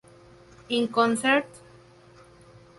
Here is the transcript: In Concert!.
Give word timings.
In 0.69 0.87
Concert!. 0.87 1.45